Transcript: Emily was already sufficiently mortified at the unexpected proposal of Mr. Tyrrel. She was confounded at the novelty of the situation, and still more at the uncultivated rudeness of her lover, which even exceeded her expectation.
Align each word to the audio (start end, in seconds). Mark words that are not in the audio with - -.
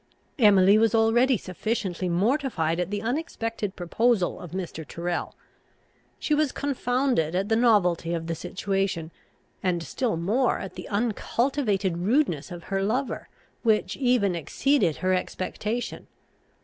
Emily 0.39 0.79
was 0.79 0.95
already 0.95 1.37
sufficiently 1.37 2.09
mortified 2.09 2.79
at 2.79 2.89
the 2.89 3.03
unexpected 3.03 3.75
proposal 3.75 4.39
of 4.39 4.49
Mr. 4.49 4.83
Tyrrel. 4.83 5.35
She 6.17 6.33
was 6.33 6.51
confounded 6.51 7.35
at 7.35 7.49
the 7.49 7.55
novelty 7.55 8.11
of 8.15 8.25
the 8.25 8.33
situation, 8.33 9.11
and 9.61 9.83
still 9.83 10.17
more 10.17 10.57
at 10.57 10.73
the 10.73 10.87
uncultivated 10.87 11.97
rudeness 11.97 12.49
of 12.49 12.63
her 12.63 12.81
lover, 12.81 13.29
which 13.61 13.95
even 13.95 14.33
exceeded 14.33 14.95
her 15.05 15.13
expectation. 15.13 16.07